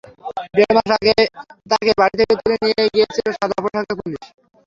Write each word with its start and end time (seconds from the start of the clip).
দেড় 0.55 0.73
মাস 0.77 0.89
আগে 0.97 1.13
তাঁকে 1.69 1.91
বাড়ি 1.99 2.15
থেকে 2.19 2.33
তুলে 2.39 2.55
নিয়ে 2.63 2.83
গিয়েছিল 2.93 3.27
সাদাপোশাকের 3.37 3.95
পুলিশ। 3.99 4.23